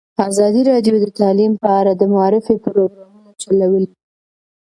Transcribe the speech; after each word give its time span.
ازادي 0.29 0.61
راډیو 0.71 0.95
د 0.99 1.05
تعلیم 1.19 1.51
په 1.61 1.69
اړه 1.79 1.91
د 1.95 2.03
معارفې 2.13 2.55
پروګرامونه 2.65 3.29
چلولي. 3.41 3.87